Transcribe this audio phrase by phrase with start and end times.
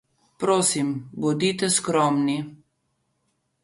[0.43, 0.89] Prosim,
[1.27, 2.41] bodite skromni.